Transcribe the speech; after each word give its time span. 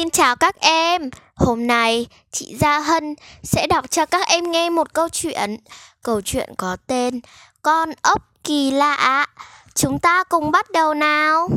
Xin 0.00 0.10
chào 0.10 0.36
các 0.36 0.60
em. 0.60 1.10
Hôm 1.34 1.66
nay 1.66 2.06
chị 2.30 2.56
Gia 2.60 2.80
Hân 2.80 3.14
sẽ 3.42 3.66
đọc 3.66 3.90
cho 3.90 4.06
các 4.06 4.28
em 4.28 4.50
nghe 4.50 4.70
một 4.70 4.94
câu 4.94 5.08
chuyện. 5.08 5.56
Câu 6.02 6.20
chuyện 6.20 6.54
có 6.58 6.76
tên 6.86 7.20
Con 7.62 7.90
ốc 8.02 8.22
kỳ 8.44 8.70
lạ. 8.70 9.26
Chúng 9.74 9.98
ta 9.98 10.24
cùng 10.24 10.50
bắt 10.50 10.70
đầu 10.70 10.94
nào. 10.94 11.48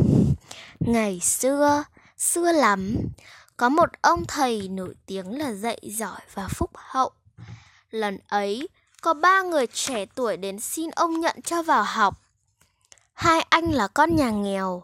Ngày 0.79 1.20
xưa, 1.20 1.84
xưa 2.18 2.52
lắm, 2.52 2.98
có 3.58 3.70
một 3.70 3.90
ông 4.02 4.26
thầy 4.28 4.67
nổi 4.67 4.96
tiếng 5.05 5.39
là 5.39 5.51
dạy 5.51 5.79
giỏi 5.83 6.21
và 6.33 6.47
phúc 6.47 6.71
hậu. 6.73 7.12
Lần 7.91 8.19
ấy, 8.28 8.67
có 9.01 9.13
ba 9.13 9.41
người 9.41 9.67
trẻ 9.67 10.05
tuổi 10.15 10.37
đến 10.37 10.60
xin 10.60 10.89
ông 10.89 11.19
nhận 11.19 11.41
cho 11.41 11.63
vào 11.63 11.83
học. 11.83 12.17
Hai 13.13 13.41
anh 13.49 13.71
là 13.71 13.87
con 13.87 14.15
nhà 14.15 14.29
nghèo, 14.29 14.83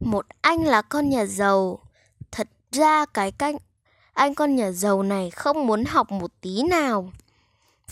một 0.00 0.26
anh 0.40 0.64
là 0.64 0.82
con 0.82 1.10
nhà 1.10 1.26
giàu 1.26 1.80
ra 2.72 3.06
cái 3.06 3.30
canh 3.30 3.56
anh 4.12 4.34
con 4.34 4.56
nhà 4.56 4.70
giàu 4.70 5.02
này 5.02 5.30
không 5.30 5.66
muốn 5.66 5.84
học 5.84 6.10
một 6.10 6.30
tí 6.40 6.62
nào. 6.62 7.12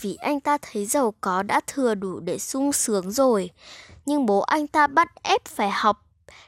Vì 0.01 0.15
anh 0.15 0.39
ta 0.39 0.57
thấy 0.61 0.85
giàu 0.85 1.13
có 1.21 1.43
đã 1.43 1.61
thừa 1.67 1.95
đủ 1.95 2.19
để 2.19 2.39
sung 2.39 2.73
sướng 2.73 3.11
rồi. 3.11 3.49
Nhưng 4.05 4.25
bố 4.25 4.39
anh 4.39 4.67
ta 4.67 4.87
bắt 4.87 5.23
ép 5.23 5.45
phải 5.45 5.69
học 5.69 6.05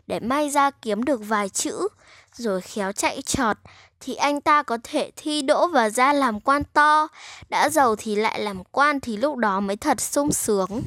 để 0.07 0.19
may 0.19 0.49
ra 0.49 0.71
kiếm 0.71 1.03
được 1.03 1.21
vài 1.27 1.49
chữ. 1.49 1.87
Rồi 2.33 2.61
khéo 2.61 2.91
chạy 2.91 3.21
trọt 3.21 3.57
thì 3.99 4.15
anh 4.15 4.41
ta 4.41 4.63
có 4.63 4.77
thể 4.83 5.11
thi 5.15 5.41
đỗ 5.41 5.67
và 5.67 5.89
ra 5.89 6.13
làm 6.13 6.39
quan 6.39 6.63
to. 6.73 7.07
Đã 7.49 7.69
giàu 7.69 7.95
thì 7.95 8.15
lại 8.15 8.41
làm 8.41 8.63
quan 8.63 8.99
thì 8.99 9.17
lúc 9.17 9.37
đó 9.37 9.59
mới 9.59 9.75
thật 9.75 10.01
sung 10.01 10.31
sướng. 10.31 10.81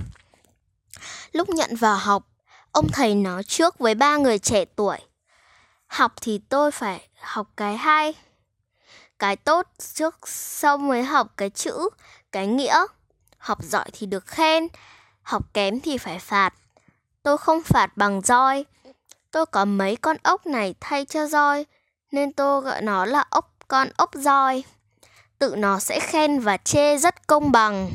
Lúc 1.33 1.48
nhận 1.48 1.77
vào 1.77 1.97
học, 1.97 2.23
ông 2.73 2.87
thầy 2.92 3.15
nói 3.15 3.42
trước 3.42 3.79
với 3.79 3.95
ba 3.95 4.17
người 4.17 4.39
trẻ 4.39 4.65
tuổi. 4.65 4.98
Học 5.95 6.12
thì 6.21 6.41
tôi 6.48 6.71
phải 6.71 7.09
học 7.21 7.47
cái 7.57 7.77
hay, 7.77 8.15
cái 9.19 9.37
tốt 9.37 9.66
trước 9.95 10.29
sau 10.29 10.79
mới 10.79 11.03
học 11.03 11.27
cái 11.37 11.50
chữ, 11.50 11.89
cái 12.33 12.47
nghĩa. 12.47 12.84
Học 13.39 13.59
giỏi 13.62 13.84
thì 13.92 14.06
được 14.06 14.27
khen, 14.27 14.69
học 15.22 15.42
kém 15.55 15.81
thì 15.81 15.98
phải 15.98 16.19
phạt. 16.19 16.55
Tôi 17.22 17.39
không 17.39 17.62
phạt 17.62 17.97
bằng 17.97 18.20
roi. 18.20 18.65
Tôi 19.31 19.47
có 19.47 19.65
mấy 19.65 19.97
con 19.97 20.17
ốc 20.22 20.47
này 20.47 20.75
thay 20.81 21.05
cho 21.05 21.27
roi, 21.27 21.67
nên 22.12 22.33
tôi 22.33 22.61
gọi 22.61 22.83
nó 22.83 23.05
là 23.05 23.25
ốc, 23.31 23.55
con 23.69 23.89
ốc 23.97 24.11
roi. 24.15 24.65
Tự 25.39 25.55
nó 25.56 25.78
sẽ 25.78 26.00
khen 26.00 26.41
và 26.41 26.56
chê 26.56 26.97
rất 26.97 27.27
công 27.27 27.53
bằng. 27.53 27.91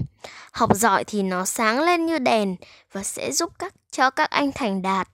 Học 0.52 0.76
giỏi 0.76 1.04
thì 1.04 1.24
nó 1.24 1.46
sáng 1.46 1.80
lên 1.80 2.06
như 2.06 2.20
đèn 2.20 2.56
và 2.92 3.04
sẽ 3.04 3.32
giúp 3.32 3.54
các, 3.60 3.74
cho 3.92 4.10
các 4.10 4.30
anh 4.30 4.52
thành 4.52 4.82
đạt 4.82 5.08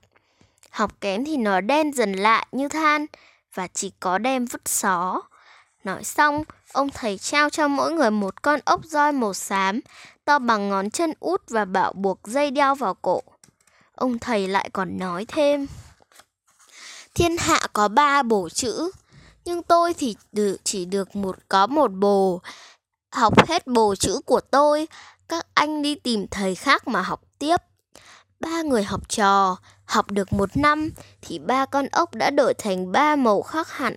học 0.76 1.00
kém 1.00 1.24
thì 1.24 1.36
nó 1.36 1.60
đen 1.60 1.92
dần 1.94 2.12
lại 2.12 2.46
như 2.52 2.68
than 2.68 3.06
và 3.54 3.66
chỉ 3.66 3.92
có 4.00 4.18
đem 4.18 4.44
vứt 4.44 4.68
xó. 4.68 5.22
Nói 5.84 6.04
xong, 6.04 6.44
ông 6.72 6.88
thầy 6.94 7.18
trao 7.18 7.50
cho 7.50 7.68
mỗi 7.68 7.92
người 7.92 8.10
một 8.10 8.42
con 8.42 8.60
ốc 8.64 8.80
roi 8.84 9.12
màu 9.12 9.34
xám, 9.34 9.80
to 10.24 10.38
bằng 10.38 10.68
ngón 10.68 10.90
chân 10.90 11.12
út 11.20 11.42
và 11.48 11.64
bảo 11.64 11.92
buộc 11.92 12.20
dây 12.24 12.50
đeo 12.50 12.74
vào 12.74 12.94
cổ. 12.94 13.22
Ông 13.94 14.18
thầy 14.18 14.48
lại 14.48 14.70
còn 14.72 14.98
nói 14.98 15.24
thêm. 15.28 15.66
Thiên 17.14 17.36
hạ 17.36 17.60
có 17.72 17.88
ba 17.88 18.22
bổ 18.22 18.48
chữ, 18.48 18.90
nhưng 19.44 19.62
tôi 19.62 19.94
thì 19.94 20.16
chỉ 20.64 20.84
được 20.84 21.16
một 21.16 21.36
có 21.48 21.66
một 21.66 21.88
bồ. 21.88 22.40
Học 23.12 23.48
hết 23.48 23.66
bồ 23.66 23.94
chữ 23.94 24.20
của 24.26 24.40
tôi, 24.40 24.88
các 25.28 25.46
anh 25.54 25.82
đi 25.82 25.94
tìm 25.94 26.26
thầy 26.30 26.54
khác 26.54 26.88
mà 26.88 27.02
học 27.02 27.20
tiếp. 27.38 27.56
Ba 28.40 28.62
người 28.62 28.84
học 28.84 29.08
trò, 29.08 29.56
học 29.86 30.10
được 30.10 30.32
một 30.32 30.56
năm 30.56 30.90
thì 31.22 31.38
ba 31.38 31.66
con 31.66 31.86
ốc 31.92 32.14
đã 32.14 32.30
đổi 32.30 32.54
thành 32.54 32.92
ba 32.92 33.16
màu 33.16 33.42
khác 33.42 33.70
hẳn. 33.70 33.94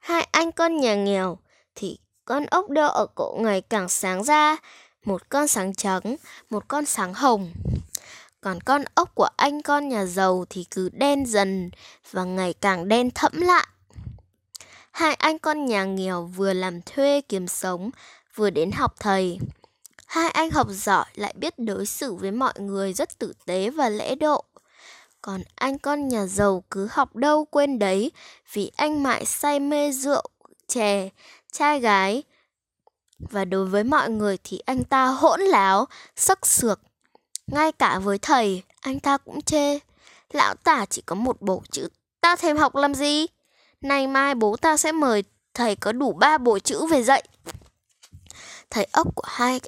Hai 0.00 0.28
anh 0.30 0.52
con 0.52 0.76
nhà 0.76 0.94
nghèo 0.94 1.38
thì 1.74 1.98
con 2.24 2.46
ốc 2.46 2.70
đeo 2.70 2.88
ở 2.88 3.06
cổ 3.14 3.36
ngày 3.40 3.60
càng 3.60 3.88
sáng 3.88 4.24
ra, 4.24 4.56
một 5.04 5.22
con 5.28 5.48
sáng 5.48 5.74
trắng, 5.74 6.16
một 6.50 6.68
con 6.68 6.86
sáng 6.86 7.14
hồng. 7.14 7.52
Còn 8.40 8.60
con 8.60 8.84
ốc 8.94 9.14
của 9.14 9.28
anh 9.36 9.62
con 9.62 9.88
nhà 9.88 10.04
giàu 10.04 10.44
thì 10.50 10.64
cứ 10.70 10.88
đen 10.92 11.26
dần 11.26 11.70
và 12.10 12.24
ngày 12.24 12.54
càng 12.60 12.88
đen 12.88 13.10
thẫm 13.10 13.40
lại. 13.40 13.66
Hai 14.92 15.14
anh 15.14 15.38
con 15.38 15.66
nhà 15.66 15.84
nghèo 15.84 16.22
vừa 16.22 16.52
làm 16.52 16.82
thuê 16.82 17.20
kiếm 17.28 17.48
sống, 17.48 17.90
vừa 18.34 18.50
đến 18.50 18.70
học 18.72 18.94
thầy. 19.00 19.38
Hai 20.06 20.30
anh 20.30 20.50
học 20.50 20.66
giỏi 20.70 21.04
lại 21.14 21.34
biết 21.36 21.58
đối 21.58 21.86
xử 21.86 22.14
với 22.14 22.30
mọi 22.30 22.52
người 22.56 22.92
rất 22.92 23.18
tử 23.18 23.32
tế 23.46 23.70
và 23.70 23.88
lễ 23.88 24.14
độ. 24.14 24.44
Còn 25.26 25.42
anh 25.54 25.78
con 25.78 26.08
nhà 26.08 26.26
giàu 26.26 26.64
cứ 26.70 26.88
học 26.90 27.16
đâu 27.16 27.44
quên 27.44 27.78
đấy 27.78 28.12
vì 28.52 28.70
anh 28.76 29.02
mãi 29.02 29.24
say 29.24 29.60
mê 29.60 29.92
rượu, 29.92 30.22
chè, 30.68 31.08
trai 31.52 31.80
gái. 31.80 32.22
Và 33.18 33.44
đối 33.44 33.66
với 33.66 33.84
mọi 33.84 34.10
người 34.10 34.38
thì 34.44 34.58
anh 34.66 34.84
ta 34.84 35.06
hỗn 35.06 35.40
láo, 35.40 35.86
sắc 36.16 36.46
sược. 36.46 36.80
Ngay 37.46 37.72
cả 37.72 37.98
với 37.98 38.18
thầy, 38.18 38.62
anh 38.80 39.00
ta 39.00 39.16
cũng 39.16 39.42
chê. 39.42 39.78
Lão 40.32 40.54
tả 40.54 40.86
chỉ 40.90 41.02
có 41.06 41.14
một 41.14 41.42
bộ 41.42 41.62
chữ, 41.70 41.88
ta 42.20 42.36
thêm 42.36 42.56
học 42.56 42.74
làm 42.74 42.94
gì? 42.94 43.26
Nay 43.80 44.06
mai 44.06 44.34
bố 44.34 44.56
ta 44.56 44.76
sẽ 44.76 44.92
mời 44.92 45.24
thầy 45.54 45.76
có 45.76 45.92
đủ 45.92 46.12
ba 46.12 46.38
bộ 46.38 46.58
chữ 46.58 46.86
về 46.86 47.02
dạy. 47.02 47.22
Thầy 48.70 48.88
ốc 48.92 49.14
của 49.14 49.28
hai 49.28 49.60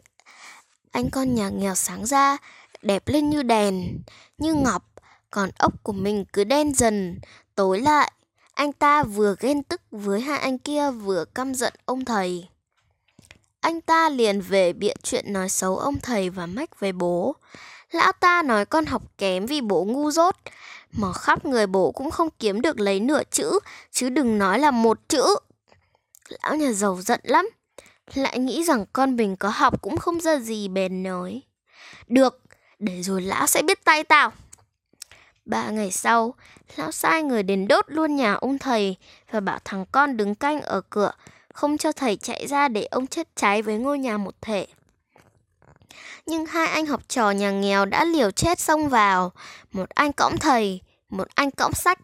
anh 0.91 1.11
con 1.11 1.35
nhà 1.35 1.49
nghèo 1.49 1.75
sáng 1.75 2.07
ra, 2.07 2.37
đẹp 2.83 3.09
lên 3.09 3.31
như 3.31 3.43
đèn, 3.43 4.03
như 4.39 4.55
ngọc, 4.55 4.85
còn 5.31 5.50
ốc 5.59 5.72
của 5.83 5.93
mình 5.93 6.25
cứ 6.33 6.44
đen 6.44 6.75
dần, 6.75 7.21
tối 7.55 7.81
lại. 7.81 8.12
Anh 8.55 8.72
ta 8.72 9.03
vừa 9.03 9.34
ghen 9.41 9.62
tức 9.62 9.81
với 9.91 10.21
hai 10.21 10.39
anh 10.39 10.59
kia 10.59 10.91
vừa 10.91 11.25
căm 11.25 11.55
giận 11.55 11.72
ông 11.84 12.05
thầy. 12.05 12.49
Anh 13.61 13.81
ta 13.81 14.09
liền 14.09 14.41
về 14.41 14.72
biện 14.72 14.97
chuyện 15.03 15.33
nói 15.33 15.49
xấu 15.49 15.78
ông 15.78 16.00
thầy 16.03 16.31
và 16.31 16.47
mách 16.47 16.81
về 16.81 16.93
bố. 16.93 17.37
Lão 17.91 18.12
ta 18.12 18.43
nói 18.43 18.67
con 18.67 18.87
học 18.87 19.03
kém 19.19 19.47
vì 19.47 19.61
bố 19.61 19.84
ngu 19.84 20.11
dốt, 20.11 20.37
mà 20.93 21.12
khắp 21.12 21.44
người 21.44 21.67
bố 21.67 21.93
cũng 21.93 22.11
không 22.11 22.28
kiếm 22.38 22.61
được 22.61 22.81
lấy 22.81 23.00
nửa 23.00 23.22
chữ, 23.31 23.59
chứ 23.91 24.09
đừng 24.09 24.38
nói 24.38 24.59
là 24.59 24.71
một 24.71 25.09
chữ. 25.09 25.37
Lão 26.28 26.56
nhà 26.56 26.72
giàu 26.72 26.99
giận 27.03 27.21
lắm, 27.22 27.49
lại 28.15 28.38
nghĩ 28.38 28.65
rằng 28.65 28.84
con 28.93 29.17
mình 29.17 29.37
có 29.37 29.49
học 29.49 29.83
cũng 29.83 29.97
không 29.97 30.21
ra 30.21 30.38
gì 30.38 30.69
bền 30.69 31.03
nói. 31.03 31.43
Được, 32.06 32.41
để 32.78 33.03
rồi 33.03 33.22
lão 33.22 33.47
sẽ 33.47 33.62
biết 33.62 33.84
tay 33.84 34.05
tao. 34.05 34.33
Ba 35.49 35.71
ngày 35.71 35.91
sau, 35.91 36.35
lão 36.77 36.93
sai 36.93 37.23
người 37.23 37.43
đến 37.43 37.69
đốt 37.69 37.85
luôn 37.89 38.17
nhà 38.17 38.35
ông 38.35 38.59
thầy 38.59 38.97
và 39.31 39.41
bảo 39.41 39.59
thằng 39.65 39.85
con 39.93 40.17
đứng 40.17 40.35
canh 40.35 40.63
ở 40.63 40.81
cửa, 40.81 41.13
không 41.55 41.79
cho 41.79 41.93
thầy 41.93 42.17
chạy 42.17 42.47
ra 42.47 42.69
để 42.69 42.85
ông 42.85 43.07
chết 43.07 43.29
cháy 43.37 43.63
với 43.63 43.79
ngôi 43.79 43.99
nhà 43.99 44.19
một 44.19 44.35
thể. 44.41 44.67
Nhưng 46.27 46.47
hai 46.47 46.67
anh 46.67 46.87
học 46.87 47.09
trò 47.09 47.31
nhà 47.31 47.51
nghèo 47.51 47.85
đã 47.85 48.05
liều 48.05 48.31
chết 48.31 48.61
xông 48.61 48.89
vào, 48.89 49.33
một 49.73 49.91
anh 49.91 50.13
cõng 50.13 50.37
thầy, 50.37 50.81
một 51.09 51.29
anh 51.35 51.51
cõng 51.51 51.73
sách. 51.73 51.99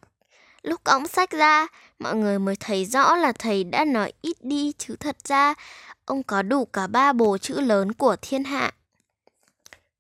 Lúc 0.63 0.85
cõng 0.85 1.09
sách 1.09 1.31
ra, 1.31 1.67
mọi 1.99 2.17
người 2.17 2.39
mới 2.39 2.57
thấy 2.61 2.85
rõ 2.85 3.17
là 3.17 3.33
thầy 3.33 3.65
đã 3.65 3.85
nói 3.85 4.13
ít 4.23 4.37
đi 4.45 4.73
chứ 4.79 4.97
thật 5.01 5.17
ra 5.25 5.55
ông 6.05 6.23
có 6.23 6.43
đủ 6.43 6.65
cả 6.65 6.87
ba 6.87 7.13
bồ 7.13 7.39
chữ 7.39 7.61
lớn 7.61 7.93
của 7.93 8.17
thiên 8.23 8.45
hạ. 8.45 8.73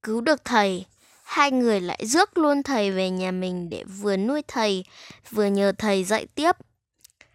Cứu 0.03 0.21
được 0.21 0.45
thầy, 0.45 0.87
hai 1.35 1.51
người 1.51 1.81
lại 1.81 1.99
rước 2.07 2.39
luôn 2.39 2.63
thầy 2.63 2.91
về 2.91 3.11
nhà 3.11 3.31
mình 3.31 3.71
để 3.71 3.85
vừa 3.85 4.17
nuôi 4.17 4.43
thầy, 4.49 4.85
vừa 5.31 5.47
nhờ 5.47 5.73
thầy 5.79 6.05
dạy 6.05 6.27
tiếp. 6.35 6.57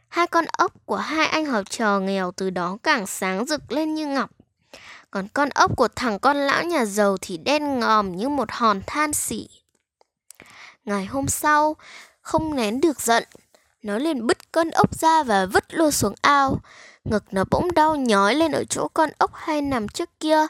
Hai 0.08 0.28
con 0.28 0.46
ốc 0.58 0.72
của 0.86 0.96
hai 0.96 1.28
anh 1.28 1.46
học 1.46 1.70
trò 1.70 2.00
nghèo 2.00 2.32
từ 2.32 2.50
đó 2.50 2.78
càng 2.84 3.08
sáng 3.08 3.46
rực 3.46 3.72
lên 3.72 3.94
như 3.94 4.08
ngọc. 4.08 4.30
Còn 5.12 5.28
con 5.34 5.50
ốc 5.50 5.72
của 5.78 5.88
thằng 5.96 6.20
con 6.20 6.38
lão 6.38 6.64
nhà 6.64 6.86
giàu 6.86 7.18
thì 7.22 7.38
đen 7.38 7.80
ngòm 7.80 8.18
như 8.18 8.30
một 8.30 8.52
hòn 8.52 8.82
than 8.88 9.14
xỉ. 9.14 9.50
Ngày 10.86 11.06
hôm 11.06 11.28
sau, 11.28 11.76
không 12.22 12.56
nén 12.56 12.82
được 12.82 13.02
giận, 13.02 13.24
nó 13.84 13.98
liền 13.98 14.28
bứt 14.28 14.52
con 14.52 14.70
ốc 14.70 14.96
ra 14.96 15.24
và 15.24 15.46
vứt 15.46 15.74
luôn 15.74 15.92
xuống 15.92 16.16
ao. 16.22 16.60
Ngực 17.04 17.24
nó 17.32 17.44
bỗng 17.52 17.74
đau 17.74 17.96
nhói 17.96 18.36
lên 18.36 18.52
ở 18.52 18.64
chỗ 18.64 18.88
con 18.88 19.10
ốc 19.18 19.32
hay 19.34 19.62
nằm 19.62 19.88
trước 19.88 20.10
kia, 20.20 20.48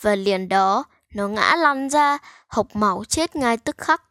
và 0.00 0.14
liền 0.14 0.48
đó 0.48 0.84
nó 1.14 1.28
ngã 1.28 1.56
lăn 1.56 1.88
ra, 1.90 2.18
hộc 2.48 2.76
máu 2.76 3.04
chết 3.04 3.36
ngay 3.36 3.56
tức 3.56 3.78
khắc. 3.78 4.02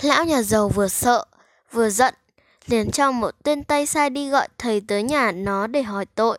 Lão 0.00 0.24
nhà 0.24 0.42
giàu 0.42 0.68
vừa 0.68 0.88
sợ, 0.88 1.24
vừa 1.72 1.90
giận, 1.90 2.14
liền 2.66 2.90
cho 2.90 3.10
một 3.12 3.30
tên 3.42 3.64
tay 3.64 3.86
sai 3.86 4.10
đi 4.10 4.28
gọi 4.28 4.48
thầy 4.58 4.80
tới 4.80 5.02
nhà 5.02 5.32
nó 5.32 5.66
để 5.66 5.82
hỏi 5.82 6.06
tội. 6.14 6.38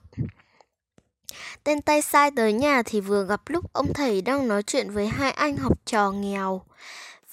Tên 1.63 1.81
tay 1.81 2.01
sai 2.01 2.31
tới 2.35 2.53
nhà 2.53 2.81
thì 2.85 3.01
vừa 3.01 3.25
gặp 3.25 3.41
lúc 3.47 3.73
ông 3.73 3.93
thầy 3.93 4.21
đang 4.21 4.47
nói 4.47 4.63
chuyện 4.63 4.91
với 4.91 5.07
hai 5.07 5.31
anh 5.31 5.57
học 5.57 5.85
trò 5.85 6.11
nghèo. 6.11 6.61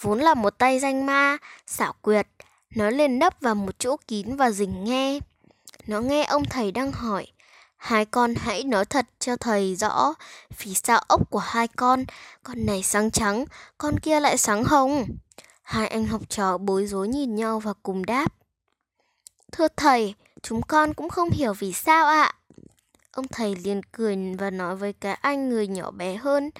Vốn 0.00 0.18
là 0.18 0.34
một 0.34 0.58
tay 0.58 0.80
danh 0.80 1.06
ma, 1.06 1.36
xảo 1.66 1.94
quyệt, 2.02 2.26
nó 2.74 2.90
liền 2.90 3.18
nấp 3.18 3.40
vào 3.40 3.54
một 3.54 3.78
chỗ 3.78 3.96
kín 4.08 4.36
và 4.36 4.50
dình 4.50 4.84
nghe. 4.84 5.18
Nó 5.86 6.00
nghe 6.00 6.24
ông 6.24 6.44
thầy 6.44 6.72
đang 6.72 6.92
hỏi, 6.92 7.26
Hai 7.82 8.04
con 8.04 8.34
hãy 8.34 8.64
nói 8.64 8.84
thật 8.84 9.06
cho 9.18 9.36
thầy 9.36 9.76
rõ 9.76 10.14
vì 10.58 10.74
sao 10.74 11.00
ốc 11.08 11.30
của 11.30 11.38
hai 11.38 11.68
con, 11.68 12.04
con 12.42 12.66
này 12.66 12.82
sáng 12.82 13.10
trắng, 13.10 13.44
con 13.78 13.98
kia 13.98 14.20
lại 14.20 14.38
sáng 14.38 14.64
hồng. 14.64 15.04
Hai 15.62 15.88
anh 15.88 16.06
học 16.06 16.20
trò 16.28 16.58
bối 16.58 16.86
rối 16.86 17.08
nhìn 17.08 17.34
nhau 17.34 17.60
và 17.60 17.72
cùng 17.82 18.06
đáp. 18.06 18.32
Thưa 19.52 19.68
thầy, 19.76 20.14
chúng 20.42 20.62
con 20.62 20.94
cũng 20.94 21.08
không 21.08 21.30
hiểu 21.30 21.52
vì 21.52 21.72
sao 21.72 22.06
ạ. 22.06 22.34
Ông 23.12 23.28
thầy 23.28 23.56
liền 23.56 23.80
cười 23.92 24.16
và 24.38 24.50
nói 24.50 24.76
với 24.76 24.92
cái 24.92 25.14
anh 25.14 25.48
người 25.48 25.66
nhỏ 25.66 25.90
bé 25.90 26.16
hơn. 26.16 26.50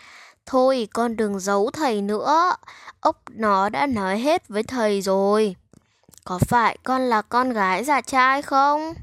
Thôi 0.46 0.88
con 0.92 1.16
đừng 1.16 1.40
giấu 1.40 1.70
thầy 1.70 2.02
nữa. 2.02 2.56
Ốc 3.00 3.22
nó 3.30 3.68
đã 3.68 3.86
nói 3.86 4.18
hết 4.18 4.48
với 4.48 4.62
thầy 4.62 5.02
rồi. 5.02 5.56
Có 6.24 6.38
phải 6.38 6.78
con 6.84 7.02
là 7.02 7.22
con 7.22 7.52
gái 7.52 7.84
già 7.84 8.00
trai 8.00 8.42
không? 8.42 8.94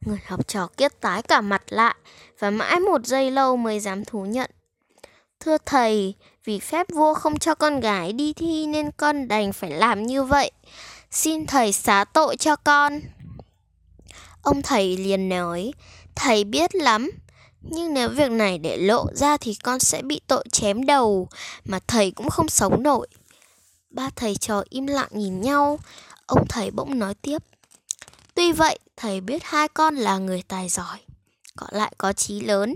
Người 0.00 0.18
học 0.26 0.48
trò 0.48 0.68
kiết 0.76 1.00
tái 1.00 1.22
cả 1.22 1.40
mặt 1.40 1.62
lại 1.68 1.94
và 2.38 2.50
mãi 2.50 2.80
một 2.80 3.06
giây 3.06 3.30
lâu 3.30 3.56
mới 3.56 3.80
dám 3.80 4.04
thú 4.04 4.24
nhận. 4.24 4.50
Thưa 5.40 5.56
thầy, 5.66 6.14
vì 6.44 6.60
phép 6.60 6.86
vua 6.92 7.14
không 7.14 7.38
cho 7.38 7.54
con 7.54 7.80
gái 7.80 8.12
đi 8.12 8.32
thi 8.32 8.66
nên 8.66 8.90
con 8.96 9.28
đành 9.28 9.52
phải 9.52 9.70
làm 9.70 10.06
như 10.06 10.22
vậy. 10.22 10.50
Xin 11.10 11.46
thầy 11.46 11.72
xá 11.72 12.04
tội 12.04 12.36
cho 12.36 12.56
con. 12.56 13.00
Ông 14.42 14.62
thầy 14.62 14.96
liền 14.96 15.28
nói, 15.28 15.72
thầy 16.14 16.44
biết 16.44 16.74
lắm, 16.74 17.10
nhưng 17.60 17.94
nếu 17.94 18.08
việc 18.08 18.30
này 18.30 18.58
để 18.58 18.76
lộ 18.76 19.06
ra 19.14 19.36
thì 19.36 19.54
con 19.62 19.78
sẽ 19.78 20.02
bị 20.02 20.20
tội 20.26 20.44
chém 20.52 20.86
đầu, 20.86 21.28
mà 21.64 21.78
thầy 21.86 22.10
cũng 22.10 22.30
không 22.30 22.48
sống 22.48 22.82
nổi. 22.82 23.08
Ba 23.90 24.10
thầy 24.16 24.36
trò 24.36 24.62
im 24.68 24.86
lặng 24.86 25.08
nhìn 25.10 25.40
nhau, 25.40 25.78
ông 26.26 26.46
thầy 26.48 26.70
bỗng 26.70 26.98
nói 26.98 27.14
tiếp. 27.14 27.42
Tuy 28.38 28.52
vậy, 28.52 28.78
thầy 28.96 29.20
biết 29.20 29.42
hai 29.44 29.68
con 29.68 29.96
là 29.96 30.18
người 30.18 30.42
tài 30.48 30.68
giỏi, 30.68 30.98
có 31.56 31.66
lại 31.70 31.92
có 31.98 32.12
trí 32.12 32.40
lớn. 32.40 32.74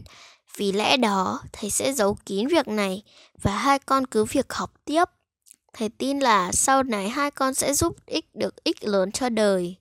Vì 0.57 0.73
lẽ 0.73 0.97
đó, 0.97 1.41
thầy 1.53 1.71
sẽ 1.71 1.93
giấu 1.93 2.17
kín 2.27 2.49
việc 2.49 2.69
này 2.69 3.03
và 3.43 3.57
hai 3.57 3.79
con 3.79 4.07
cứ 4.07 4.25
việc 4.25 4.53
học 4.53 4.73
tiếp. 4.85 5.05
Thầy 5.73 5.89
tin 5.89 6.19
là 6.19 6.53
sau 6.53 6.83
này 6.83 7.09
hai 7.09 7.31
con 7.31 7.55
sẽ 7.55 7.75
giúp 7.75 7.97
ích 8.07 8.35
được 8.35 8.65
ích 8.65 8.85
lớn 8.85 9.13
cho 9.13 9.29
đời. 9.29 9.77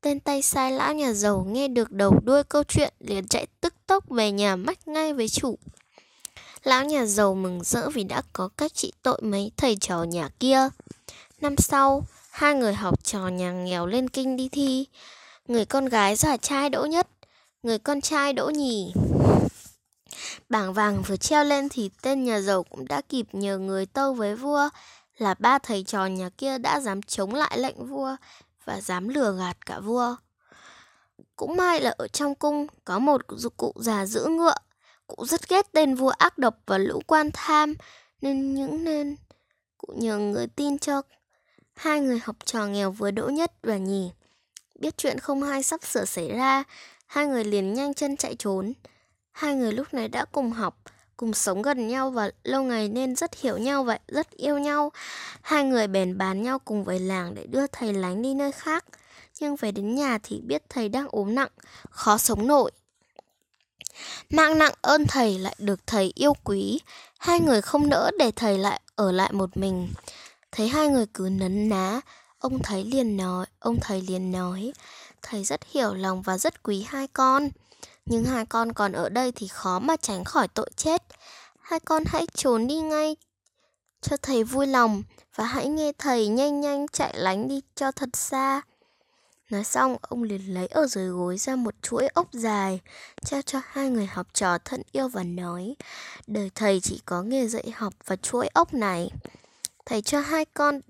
Tên 0.00 0.20
tay 0.20 0.42
sai 0.42 0.72
lão 0.72 0.94
nhà 0.94 1.12
giàu 1.12 1.46
nghe 1.48 1.68
được 1.68 1.90
đầu 1.92 2.20
đuôi 2.24 2.44
câu 2.44 2.64
chuyện 2.64 2.94
liền 3.00 3.28
chạy 3.28 3.46
tức 3.60 3.74
tốc 3.86 4.04
về 4.10 4.32
nhà 4.32 4.56
mách 4.56 4.88
ngay 4.88 5.12
với 5.12 5.28
chủ. 5.28 5.58
Lão 6.64 6.84
nhà 6.84 7.06
giàu 7.06 7.34
mừng 7.34 7.64
rỡ 7.64 7.90
vì 7.90 8.04
đã 8.04 8.22
có 8.32 8.48
cách 8.56 8.74
trị 8.74 8.92
tội 9.02 9.20
mấy 9.22 9.52
thầy 9.56 9.76
trò 9.76 10.02
nhà 10.02 10.28
kia. 10.40 10.68
Năm 11.40 11.56
sau, 11.56 12.04
hai 12.38 12.54
người 12.54 12.74
học 12.74 13.04
trò 13.04 13.28
nhà 13.28 13.52
nghèo 13.52 13.86
lên 13.86 14.08
kinh 14.08 14.36
đi 14.36 14.48
thi. 14.48 14.86
Người 15.48 15.64
con 15.64 15.86
gái 15.86 16.16
già 16.16 16.36
trai 16.36 16.70
đỗ 16.70 16.84
nhất, 16.84 17.08
người 17.62 17.78
con 17.78 18.00
trai 18.00 18.32
đỗ 18.32 18.50
nhì. 18.50 18.92
Bảng 20.48 20.72
vàng 20.72 21.02
vừa 21.06 21.16
treo 21.16 21.44
lên 21.44 21.68
thì 21.68 21.90
tên 22.02 22.24
nhà 22.24 22.40
giàu 22.40 22.62
cũng 22.62 22.88
đã 22.88 23.00
kịp 23.08 23.26
nhờ 23.32 23.58
người 23.58 23.86
tâu 23.86 24.14
với 24.14 24.36
vua 24.36 24.68
là 25.16 25.34
ba 25.38 25.58
thầy 25.58 25.84
trò 25.84 26.06
nhà 26.06 26.28
kia 26.38 26.58
đã 26.58 26.80
dám 26.80 27.02
chống 27.02 27.34
lại 27.34 27.58
lệnh 27.58 27.86
vua 27.86 28.16
và 28.64 28.80
dám 28.80 29.08
lừa 29.08 29.32
gạt 29.38 29.66
cả 29.66 29.80
vua. 29.80 30.16
Cũng 31.36 31.56
may 31.56 31.80
là 31.80 31.94
ở 31.98 32.08
trong 32.08 32.34
cung 32.34 32.66
có 32.84 32.98
một 32.98 33.20
cụ 33.56 33.72
già 33.76 34.06
giữ 34.06 34.26
ngựa, 34.26 34.56
cụ 35.06 35.26
rất 35.26 35.48
ghét 35.48 35.72
tên 35.72 35.94
vua 35.94 36.10
ác 36.10 36.38
độc 36.38 36.54
và 36.66 36.78
lũ 36.78 37.00
quan 37.06 37.30
tham 37.32 37.74
nên 38.20 38.54
những 38.54 38.84
nên 38.84 39.16
cụ 39.78 39.92
nhờ 39.96 40.18
người 40.18 40.46
tin 40.46 40.78
cho 40.78 41.02
hai 41.78 42.00
người 42.00 42.18
học 42.24 42.36
trò 42.44 42.66
nghèo 42.66 42.90
vừa 42.90 43.10
đỗ 43.10 43.28
nhất 43.28 43.52
và 43.62 43.76
nhì. 43.76 44.10
Biết 44.78 44.98
chuyện 44.98 45.18
không 45.18 45.42
hay 45.42 45.62
sắp 45.62 45.80
sửa 45.84 46.04
xảy 46.04 46.32
ra, 46.32 46.64
hai 47.06 47.26
người 47.26 47.44
liền 47.44 47.74
nhanh 47.74 47.94
chân 47.94 48.16
chạy 48.16 48.34
trốn. 48.38 48.72
Hai 49.32 49.54
người 49.54 49.72
lúc 49.72 49.94
này 49.94 50.08
đã 50.08 50.24
cùng 50.24 50.50
học, 50.50 50.82
cùng 51.16 51.34
sống 51.34 51.62
gần 51.62 51.88
nhau 51.88 52.10
và 52.10 52.30
lâu 52.42 52.62
ngày 52.62 52.88
nên 52.88 53.16
rất 53.16 53.40
hiểu 53.40 53.58
nhau 53.58 53.84
vậy, 53.84 53.98
rất 54.08 54.30
yêu 54.30 54.58
nhau. 54.58 54.92
Hai 55.42 55.64
người 55.64 55.86
bèn 55.86 56.18
bàn 56.18 56.42
nhau 56.42 56.58
cùng 56.58 56.84
với 56.84 56.98
làng 56.98 57.34
để 57.34 57.46
đưa 57.46 57.66
thầy 57.66 57.92
lánh 57.92 58.22
đi 58.22 58.34
nơi 58.34 58.52
khác. 58.52 58.84
Nhưng 59.40 59.56
về 59.56 59.72
đến 59.72 59.94
nhà 59.94 60.18
thì 60.22 60.40
biết 60.40 60.62
thầy 60.68 60.88
đang 60.88 61.06
ốm 61.10 61.34
nặng, 61.34 61.50
khó 61.90 62.18
sống 62.18 62.46
nổi. 62.46 62.70
Mạng 64.30 64.58
nặng 64.58 64.74
ơn 64.80 65.06
thầy 65.06 65.38
lại 65.38 65.54
được 65.58 65.86
thầy 65.86 66.12
yêu 66.14 66.32
quý, 66.44 66.80
hai 67.18 67.40
người 67.40 67.62
không 67.62 67.88
nỡ 67.88 68.10
để 68.18 68.30
thầy 68.36 68.58
lại 68.58 68.80
ở 68.94 69.12
lại 69.12 69.32
một 69.32 69.56
mình. 69.56 69.88
Thấy 70.52 70.68
hai 70.68 70.88
người 70.88 71.06
cứ 71.14 71.28
nấn 71.32 71.68
ná, 71.68 72.00
ông 72.38 72.58
thấy 72.62 72.84
liền 72.84 73.16
nói, 73.16 73.46
ông 73.58 73.78
thầy 73.80 74.02
liền 74.02 74.32
nói, 74.32 74.72
thầy 75.22 75.44
rất 75.44 75.60
hiểu 75.70 75.94
lòng 75.94 76.22
và 76.22 76.38
rất 76.38 76.62
quý 76.62 76.84
hai 76.88 77.06
con. 77.06 77.48
Nhưng 78.06 78.24
hai 78.24 78.46
con 78.46 78.72
còn 78.72 78.92
ở 78.92 79.08
đây 79.08 79.32
thì 79.32 79.48
khó 79.48 79.78
mà 79.78 79.96
tránh 79.96 80.24
khỏi 80.24 80.48
tội 80.48 80.70
chết. 80.76 81.02
Hai 81.60 81.80
con 81.80 82.02
hãy 82.06 82.26
trốn 82.34 82.66
đi 82.66 82.80
ngay 82.80 83.16
cho 84.00 84.16
thầy 84.16 84.44
vui 84.44 84.66
lòng 84.66 85.02
và 85.34 85.44
hãy 85.44 85.68
nghe 85.68 85.92
thầy 85.98 86.28
nhanh 86.28 86.60
nhanh 86.60 86.88
chạy 86.88 87.14
lánh 87.16 87.48
đi 87.48 87.60
cho 87.74 87.92
thật 87.92 88.08
xa. 88.12 88.62
Nói 89.50 89.64
xong, 89.64 89.96
ông 90.00 90.22
liền 90.22 90.54
lấy 90.54 90.66
ở 90.66 90.86
dưới 90.86 91.08
gối 91.08 91.38
ra 91.38 91.56
một 91.56 91.74
chuỗi 91.82 92.08
ốc 92.08 92.32
dài, 92.32 92.80
trao 93.24 93.42
cho 93.42 93.60
hai 93.64 93.90
người 93.90 94.06
học 94.06 94.26
trò 94.32 94.58
thân 94.58 94.82
yêu 94.92 95.08
và 95.08 95.22
nói, 95.22 95.76
đời 96.26 96.50
thầy 96.54 96.80
chỉ 96.80 97.00
có 97.04 97.22
nghề 97.22 97.46
dạy 97.46 97.70
học 97.74 97.94
và 98.04 98.16
chuỗi 98.16 98.48
ốc 98.48 98.74
này. 98.74 99.10
Thầy 99.88 100.02
cho 100.02 100.20
hai 100.20 100.44
con 100.44 100.80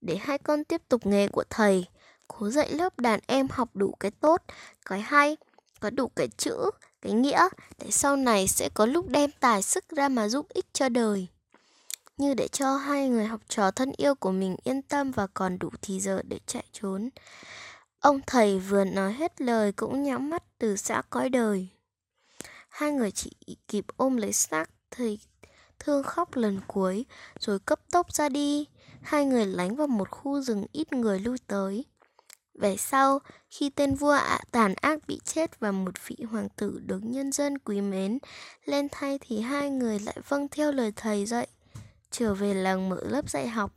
để 0.00 0.16
hai 0.16 0.38
con 0.38 0.64
tiếp 0.64 0.82
tục 0.88 1.06
nghề 1.06 1.28
của 1.28 1.44
thầy, 1.50 1.86
cố 2.28 2.50
dạy 2.50 2.70
lớp 2.70 2.98
đàn 2.98 3.20
em 3.26 3.48
học 3.50 3.70
đủ 3.74 3.94
cái 4.00 4.10
tốt, 4.10 4.42
cái 4.84 5.00
hay, 5.00 5.36
có 5.80 5.90
đủ 5.90 6.08
cái 6.08 6.28
chữ, 6.28 6.70
cái 7.02 7.12
nghĩa 7.12 7.48
để 7.78 7.90
sau 7.90 8.16
này 8.16 8.48
sẽ 8.48 8.68
có 8.74 8.86
lúc 8.86 9.08
đem 9.08 9.30
tài 9.40 9.62
sức 9.62 9.88
ra 9.88 10.08
mà 10.08 10.28
giúp 10.28 10.48
ích 10.48 10.66
cho 10.72 10.88
đời. 10.88 11.26
Như 12.16 12.34
để 12.34 12.48
cho 12.48 12.76
hai 12.76 13.08
người 13.08 13.26
học 13.26 13.40
trò 13.48 13.70
thân 13.70 13.92
yêu 13.96 14.14
của 14.14 14.32
mình 14.32 14.56
yên 14.64 14.82
tâm 14.82 15.10
và 15.10 15.26
còn 15.26 15.58
đủ 15.58 15.70
thì 15.82 16.00
giờ 16.00 16.22
để 16.28 16.38
chạy 16.46 16.64
trốn. 16.72 17.08
Ông 18.00 18.20
thầy 18.26 18.58
vừa 18.58 18.84
nói 18.84 19.12
hết 19.12 19.40
lời 19.40 19.72
cũng 19.72 20.02
nhắm 20.02 20.30
mắt 20.30 20.42
từ 20.58 20.76
xã 20.76 21.02
cõi 21.10 21.28
đời. 21.28 21.68
Hai 22.68 22.92
người 22.92 23.10
chỉ 23.10 23.32
kịp 23.68 23.84
ôm 23.96 24.16
lấy 24.16 24.32
xác 24.32 24.70
thầy 24.90 25.18
thương 25.78 26.02
khóc 26.02 26.36
lần 26.36 26.60
cuối 26.66 27.04
rồi 27.40 27.58
cấp 27.58 27.80
tốc 27.92 28.12
ra 28.12 28.28
đi. 28.28 28.66
Hai 29.02 29.24
người 29.24 29.46
lánh 29.46 29.76
vào 29.76 29.86
một 29.86 30.10
khu 30.10 30.40
rừng 30.40 30.66
ít 30.72 30.92
người 30.92 31.20
lui 31.20 31.38
tới. 31.46 31.84
Về 32.54 32.76
sau, 32.76 33.18
khi 33.50 33.70
tên 33.70 33.94
vua 33.94 34.10
ạ 34.10 34.40
tàn 34.50 34.74
ác 34.74 34.98
bị 35.06 35.20
chết 35.24 35.60
và 35.60 35.72
một 35.72 35.94
vị 36.06 36.16
hoàng 36.30 36.48
tử 36.56 36.80
được 36.86 37.00
nhân 37.02 37.32
dân 37.32 37.58
quý 37.58 37.80
mến 37.80 38.18
lên 38.64 38.88
thay 38.92 39.18
thì 39.20 39.40
hai 39.40 39.70
người 39.70 39.98
lại 39.98 40.16
vâng 40.28 40.48
theo 40.48 40.72
lời 40.72 40.92
thầy 40.96 41.26
dạy, 41.26 41.46
trở 42.10 42.34
về 42.34 42.54
làng 42.54 42.88
mở 42.88 43.00
lớp 43.08 43.30
dạy 43.30 43.48
học. 43.48 43.72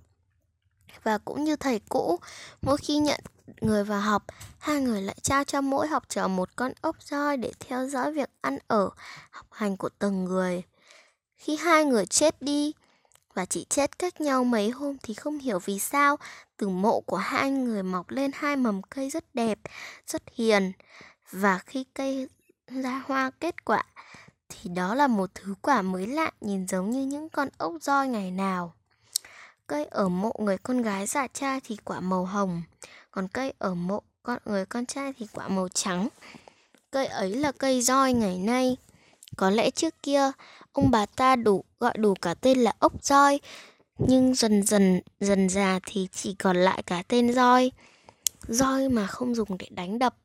Và 1.03 1.17
cũng 1.17 1.43
như 1.43 1.55
thầy 1.55 1.79
cũ, 1.89 2.19
mỗi 2.61 2.77
khi 2.77 2.97
nhận 2.97 3.19
người 3.61 3.83
vào 3.83 4.01
học, 4.01 4.23
hai 4.59 4.81
người 4.81 5.01
lại 5.01 5.15
trao 5.21 5.43
cho 5.43 5.61
mỗi 5.61 5.87
học 5.87 6.03
trò 6.09 6.27
một 6.27 6.49
con 6.55 6.71
ốc 6.81 6.95
roi 7.03 7.37
để 7.37 7.51
theo 7.59 7.87
dõi 7.87 8.13
việc 8.13 8.29
ăn 8.41 8.57
ở, 8.67 8.89
học 9.31 9.45
hành 9.51 9.77
của 9.77 9.89
từng 9.99 10.23
người. 10.23 10.63
Khi 11.41 11.55
hai 11.55 11.85
người 11.85 12.05
chết 12.05 12.41
đi, 12.41 12.73
và 13.33 13.45
chỉ 13.45 13.65
chết 13.69 13.99
cách 13.99 14.21
nhau 14.21 14.43
mấy 14.43 14.69
hôm 14.69 14.97
thì 15.03 15.13
không 15.13 15.39
hiểu 15.39 15.59
vì 15.59 15.79
sao 15.79 16.17
từ 16.57 16.69
mộ 16.69 17.01
của 17.01 17.17
hai 17.17 17.51
người 17.51 17.83
mọc 17.83 18.09
lên 18.09 18.31
hai 18.33 18.55
mầm 18.55 18.81
cây 18.81 19.09
rất 19.09 19.25
đẹp, 19.33 19.59
rất 20.07 20.21
hiền. 20.35 20.71
Và 21.31 21.57
khi 21.57 21.85
cây 21.93 22.27
ra 22.67 23.03
hoa 23.05 23.31
kết 23.39 23.65
quả 23.65 23.83
thì 24.49 24.69
đó 24.69 24.95
là 24.95 25.07
một 25.07 25.29
thứ 25.35 25.55
quả 25.61 25.81
mới 25.81 26.07
lạ 26.07 26.31
nhìn 26.41 26.67
giống 26.67 26.89
như 26.89 27.05
những 27.05 27.29
con 27.29 27.49
ốc 27.57 27.73
roi 27.81 28.07
ngày 28.07 28.31
nào. 28.31 28.73
Cây 29.67 29.85
ở 29.85 30.09
mộ 30.09 30.31
người 30.39 30.57
con 30.57 30.81
gái 30.81 31.05
dạ 31.05 31.21
già 31.21 31.27
trai 31.27 31.59
thì 31.63 31.77
quả 31.83 31.99
màu 31.99 32.25
hồng, 32.25 32.63
còn 33.11 33.27
cây 33.27 33.53
ở 33.57 33.73
mộ 33.73 34.01
con 34.23 34.37
người 34.45 34.65
con 34.65 34.85
trai 34.85 35.13
thì 35.17 35.27
quả 35.33 35.47
màu 35.47 35.69
trắng. 35.69 36.07
Cây 36.91 37.05
ấy 37.05 37.35
là 37.35 37.51
cây 37.51 37.81
roi 37.81 38.13
ngày 38.13 38.37
nay. 38.37 38.77
Có 39.37 39.49
lẽ 39.49 39.69
trước 39.69 40.03
kia 40.03 40.31
ông 40.73 40.91
bà 40.91 41.05
ta 41.05 41.35
đủ 41.35 41.63
gọi 41.79 41.93
đủ 41.97 42.13
cả 42.21 42.33
tên 42.33 42.59
là 42.59 42.73
ốc 42.79 43.03
roi, 43.03 43.39
nhưng 43.97 44.35
dần 44.35 44.63
dần 44.63 45.01
dần 45.19 45.49
già 45.49 45.79
thì 45.85 46.07
chỉ 46.11 46.35
còn 46.39 46.57
lại 46.57 46.83
cả 46.85 47.03
tên 47.07 47.33
roi. 47.33 47.71
Roi 48.47 48.89
mà 48.89 49.07
không 49.07 49.35
dùng 49.35 49.57
để 49.57 49.67
đánh 49.69 49.99
đập, 49.99 50.15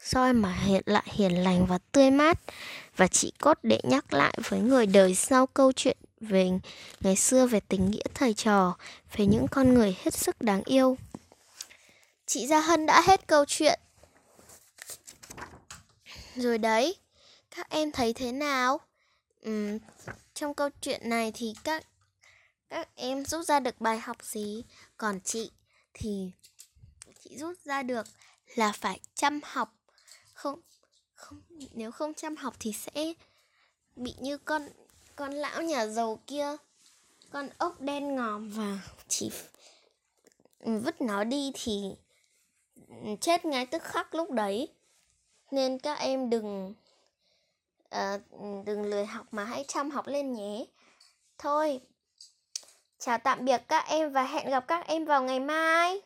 roi 0.00 0.32
mà 0.32 0.52
hiện 0.52 0.82
lại 0.86 1.06
hiền 1.06 1.32
lành 1.44 1.66
và 1.66 1.78
tươi 1.92 2.10
mát 2.10 2.40
và 2.96 3.06
chỉ 3.06 3.32
cốt 3.40 3.58
để 3.62 3.80
nhắc 3.84 4.12
lại 4.12 4.38
với 4.48 4.60
người 4.60 4.86
đời 4.86 5.14
sau 5.14 5.46
câu 5.46 5.72
chuyện 5.72 5.96
về 6.20 6.50
ngày 7.00 7.16
xưa 7.16 7.46
về 7.46 7.60
tình 7.60 7.90
nghĩa 7.90 8.04
thầy 8.14 8.34
trò, 8.34 8.76
về 9.16 9.26
những 9.26 9.46
con 9.50 9.74
người 9.74 9.96
hết 10.02 10.14
sức 10.14 10.42
đáng 10.42 10.62
yêu. 10.64 10.96
Chị 12.26 12.46
Gia 12.46 12.60
Hân 12.60 12.86
đã 12.86 13.02
hết 13.06 13.26
câu 13.26 13.44
chuyện. 13.48 13.80
Rồi 16.34 16.58
đấy, 16.58 16.96
các 17.56 17.70
em 17.70 17.92
thấy 17.92 18.12
thế 18.12 18.32
nào? 18.32 18.80
Um, 19.42 19.78
trong 20.34 20.54
câu 20.54 20.68
chuyện 20.80 21.08
này 21.08 21.32
thì 21.34 21.54
các 21.64 21.86
các 22.68 22.88
em 22.94 23.24
rút 23.24 23.46
ra 23.46 23.60
được 23.60 23.80
bài 23.80 23.98
học 23.98 24.24
gì? 24.24 24.64
Còn 24.96 25.20
chị 25.20 25.50
thì 25.94 26.30
chị 27.24 27.36
rút 27.38 27.58
ra 27.64 27.82
được 27.82 28.06
là 28.54 28.72
phải 28.72 29.00
chăm 29.14 29.40
học. 29.44 29.74
Không 30.32 30.60
không 31.14 31.40
nếu 31.72 31.90
không 31.92 32.14
chăm 32.14 32.36
học 32.36 32.54
thì 32.60 32.72
sẽ 32.72 33.12
bị 33.96 34.14
như 34.20 34.38
con 34.38 34.68
con 35.16 35.32
lão 35.32 35.62
nhà 35.62 35.86
giàu 35.86 36.18
kia, 36.26 36.56
con 37.30 37.48
ốc 37.58 37.80
đen 37.80 38.14
ngòm 38.14 38.50
và 38.50 38.78
chỉ 39.08 39.30
ừ, 40.58 40.78
vứt 40.78 41.00
nó 41.00 41.24
đi 41.24 41.50
thì 41.54 41.82
ừ, 42.88 42.94
chết 43.20 43.44
ngay 43.44 43.66
tức 43.66 43.82
khắc 43.82 44.14
lúc 44.14 44.30
đấy 44.30 44.68
nên 45.50 45.78
các 45.78 45.94
em 45.94 46.30
đừng 46.30 46.74
à, 47.90 48.18
đừng 48.64 48.82
lười 48.90 49.06
học 49.06 49.26
mà 49.30 49.44
hãy 49.44 49.64
chăm 49.68 49.90
học 49.90 50.06
lên 50.06 50.32
nhé. 50.32 50.64
Thôi 51.38 51.80
chào 52.98 53.18
tạm 53.18 53.44
biệt 53.44 53.62
các 53.68 53.84
em 53.88 54.12
và 54.12 54.22
hẹn 54.22 54.50
gặp 54.50 54.64
các 54.68 54.86
em 54.86 55.04
vào 55.04 55.22
ngày 55.22 55.40
mai. 55.40 56.00